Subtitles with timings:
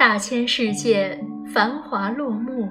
[0.00, 1.22] 大千世界
[1.52, 2.70] 繁华落幕，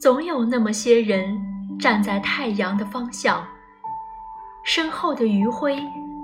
[0.00, 1.38] 总有那么些人
[1.78, 3.46] 站在太阳的方向，
[4.64, 5.76] 身后的余晖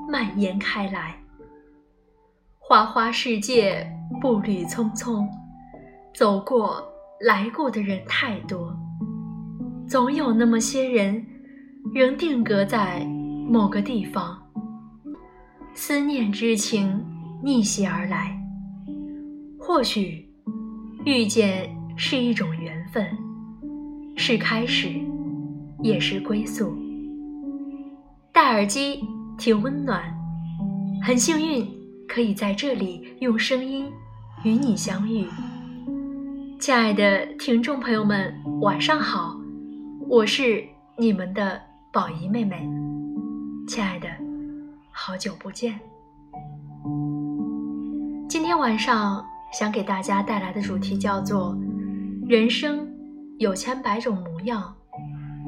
[0.08, 1.14] 蔓延开来。
[2.58, 3.86] 花花世界
[4.18, 5.28] 步履匆匆，
[6.14, 6.82] 走过
[7.20, 8.74] 来过的人太多，
[9.86, 11.22] 总有那么些人
[11.92, 13.04] 仍定格在
[13.46, 14.42] 某个地方。
[15.74, 17.04] 思念之情
[17.44, 18.41] 逆袭而来，
[19.64, 20.28] 或许
[21.04, 23.06] 遇见是一种缘分，
[24.16, 24.90] 是开始，
[25.80, 26.76] 也是归宿。
[28.32, 29.04] 戴耳机
[29.38, 30.02] 听温暖，
[31.00, 31.64] 很幸运。
[32.08, 33.90] 可以在这里用声音
[34.44, 35.26] 与你相遇，
[36.60, 39.34] 亲爱的听众朋友们，晚上好，
[40.10, 40.62] 我是
[40.98, 41.58] 你们的
[41.90, 42.68] 宝仪妹妹。
[43.66, 44.08] 亲爱的，
[44.90, 45.80] 好久不见。
[48.28, 51.56] 今天晚上想给大家带来的主题叫做
[52.26, 52.88] “人生
[53.38, 54.74] 有千百种模样，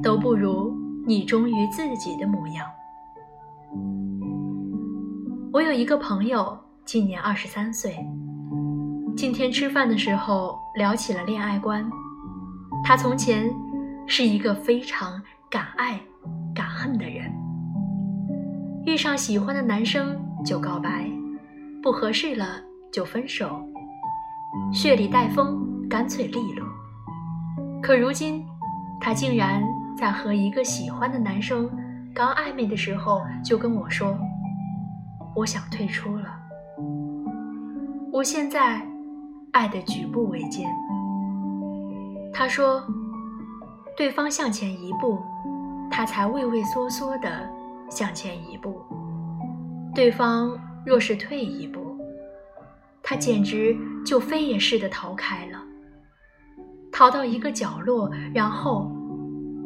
[0.03, 2.67] 都不如你忠于自己的模样”。
[5.51, 7.97] 我有一个朋友，今年二十三岁。
[9.17, 11.89] 今天吃饭的时候聊起了恋爱观。
[12.83, 13.49] 他从前
[14.05, 15.99] 是一个非常敢爱
[16.53, 17.33] 敢恨的人，
[18.85, 21.09] 遇上喜欢的男生就告白，
[21.81, 22.61] 不合适了
[22.91, 23.65] 就分手，
[24.73, 26.67] 血里带风，干脆利落。
[27.81, 28.45] 可如今，
[28.99, 29.63] 他竟然
[29.97, 31.69] 在和一个喜欢的男生
[32.13, 34.17] 刚暧昧的时候就跟我说。
[35.35, 36.33] 我想退出了。
[38.11, 38.81] 我现在
[39.51, 40.65] 爱的举步维艰。
[42.33, 42.81] 他说，
[43.97, 45.19] 对方向前一步，
[45.91, 47.29] 他才畏畏缩缩的
[47.89, 48.71] 向前一步；
[49.93, 51.84] 对方若是退一步，
[53.07, 55.61] 他简直就飞也似的逃开了，
[56.91, 58.91] 逃到一个角落，然后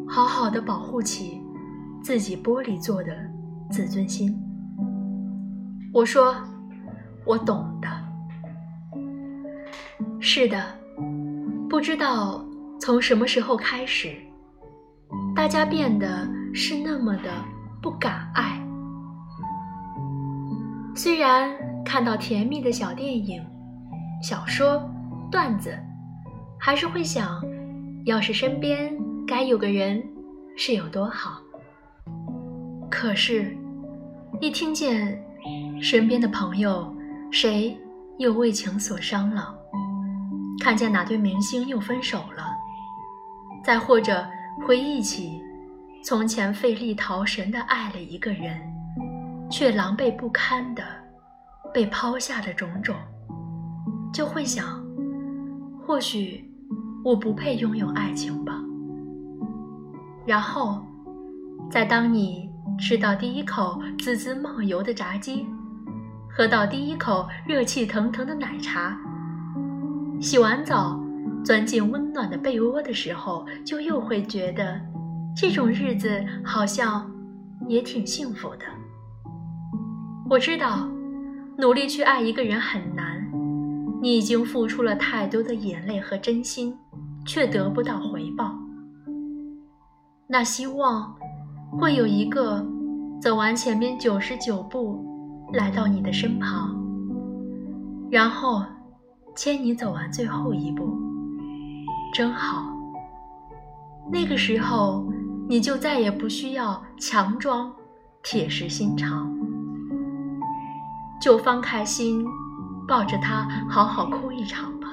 [0.06, 1.42] 好好的保护起
[2.04, 3.16] 自己玻璃做的
[3.72, 4.38] 自尊心。
[5.94, 6.36] 我说，
[7.24, 7.88] 我懂的。
[10.20, 10.62] 是的，
[11.70, 12.46] 不知道
[12.78, 14.14] 从什么时候开始，
[15.34, 17.32] 大家变得是那么的
[17.82, 18.62] 不敢爱。
[20.94, 21.50] 虽然
[21.90, 23.44] 看到甜蜜的小电影、
[24.22, 24.88] 小说、
[25.32, 25.76] 段子，
[26.60, 27.44] 还是会想，
[28.06, 28.96] 要是身边
[29.26, 30.00] 该有个人，
[30.56, 31.42] 是有多好。
[32.92, 33.58] 可是，
[34.40, 35.20] 一听见……
[35.82, 36.96] 身边的朋友，
[37.32, 37.76] 谁
[38.20, 39.52] 又为情所伤了？
[40.64, 42.56] 看见哪对明星又分手了？
[43.64, 44.24] 再或者
[44.68, 45.42] 回忆起
[46.04, 48.62] 从前费力逃神的爱了一个人，
[49.50, 50.84] 却狼狈不堪的
[51.74, 52.96] 被抛下的种种，
[54.14, 54.84] 就会想：
[55.86, 56.44] 或许
[57.04, 58.60] 我不配拥有爱情吧。
[60.26, 60.82] 然后，
[61.70, 62.50] 在当你
[62.80, 65.46] 吃到第一口滋滋冒油的炸鸡。
[66.32, 68.96] 喝到第一口热气腾腾的奶茶，
[70.22, 70.98] 洗完澡，
[71.44, 74.80] 钻进温暖的被窝的时候，就又会觉得，
[75.36, 77.12] 这种日子好像
[77.68, 78.66] 也挺幸福的。
[80.30, 80.88] 我知道，
[81.60, 83.30] 努力去爱一个人很难，
[84.02, 86.74] 你已经付出了太多的眼泪和真心，
[87.26, 88.56] 却得不到回报。
[90.26, 91.14] 那希望，
[91.78, 92.66] 会有一个，
[93.22, 95.06] 走完前面九十九步。
[95.54, 96.80] 来到你的身旁，
[98.12, 98.64] 然后
[99.36, 100.96] 牵你走完最后一步，
[102.14, 102.72] 真好。
[104.12, 105.12] 那个时候，
[105.48, 107.74] 你就再也不需要强装
[108.22, 109.36] 铁石心肠，
[111.20, 112.26] 就放开心，
[112.88, 114.88] 抱着他好好哭一场吧。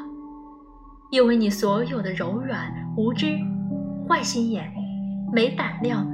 [1.10, 3.38] 因为你所有的柔软、无知、
[4.08, 4.72] 坏心眼、
[5.32, 6.06] 没胆量，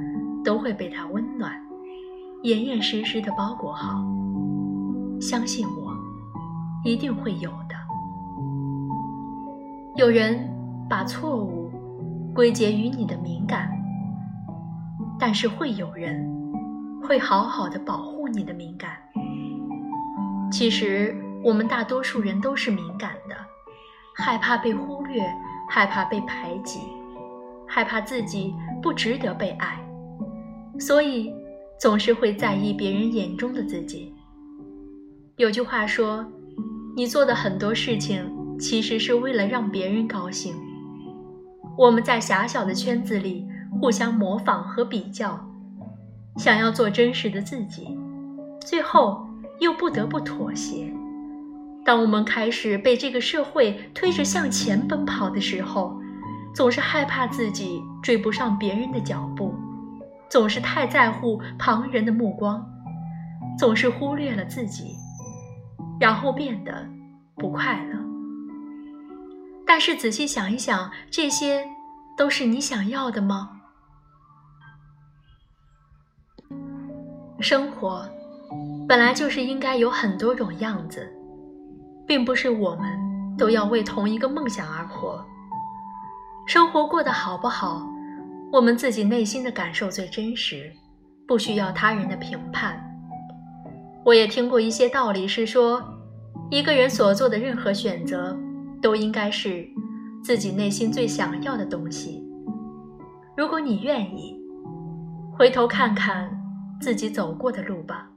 [0.44, 1.52] 都会被他温暖、
[2.42, 4.04] 严严实实的包裹好。
[5.18, 5.94] 相信我，
[6.84, 7.74] 一定会有的。
[9.96, 10.48] 有人
[10.90, 11.70] 把错误
[12.34, 13.70] 归结于你的敏感，
[15.18, 16.28] 但是会有人
[17.02, 18.90] 会好好的保护你的敏感。
[20.52, 23.34] 其实我们大多数人都是敏感的，
[24.14, 25.24] 害怕被忽略，
[25.70, 26.80] 害怕被排挤，
[27.66, 29.82] 害怕自己不值得被爱，
[30.78, 31.32] 所以
[31.80, 34.14] 总是会在意别人眼中的自己。
[35.36, 36.24] 有句话说
[36.94, 38.22] ：“你做的很多事情，
[38.58, 40.54] 其实是为了让别人高兴。”
[41.78, 43.48] 我们在狭小的圈子里
[43.80, 45.40] 互相模仿和比较，
[46.36, 47.88] 想要做真实的自己，
[48.60, 49.26] 最后
[49.62, 50.92] 又不得不妥协，
[51.84, 55.96] 当我们开始被这个社会推着向前奔跑的时候，
[56.52, 59.54] 总是害怕自己追不上别人的脚步，
[60.28, 62.60] 总是太在乎旁人的目光，
[63.56, 64.96] 总是忽略了自己，
[66.00, 66.84] 然后变得
[67.36, 67.98] 不快乐。
[69.64, 71.64] 但是仔细想一想，这些
[72.18, 73.60] 都是你想要的吗？
[77.38, 78.08] 生活
[78.92, 81.10] 本来就是应该有很多种样子。
[82.06, 82.84] 并不是我们
[83.38, 85.24] 都要为同一个梦想而活。
[86.46, 87.88] 生活过得好不好，
[88.52, 90.70] 我们自己内心的感受最真实，
[91.26, 92.78] 不需要他人的评判。
[94.04, 95.82] 我也听过一些道理，是说，
[96.50, 98.36] 一个人所做的任何选择，
[98.82, 99.66] 都应该是
[100.22, 102.22] 自己内心最想要的东西。
[103.38, 104.38] 如果你愿意，
[105.34, 106.30] 回头看看
[106.78, 108.10] 自己走过的路吧，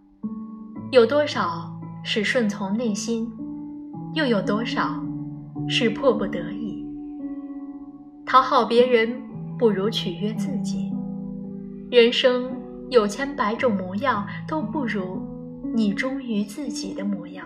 [0.95, 1.69] 有多少
[2.03, 3.29] 是顺从内心？
[4.13, 5.03] 又有多少
[5.67, 6.87] 是迫不得已？
[8.25, 9.21] 讨好别人
[9.59, 10.89] 不如取悦自己。
[11.91, 12.49] 人生
[12.89, 15.21] 有千百种模样，都不如
[15.75, 17.45] 你忠于自己的模样。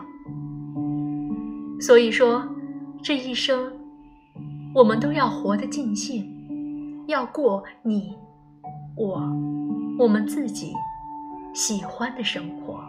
[1.81, 2.47] 所以说，
[3.01, 3.73] 这一生
[4.75, 6.23] 我们都要活得尽兴，
[7.07, 8.13] 要过你、
[8.95, 9.19] 我、
[9.97, 10.71] 我们自己
[11.51, 12.79] 喜欢的生活。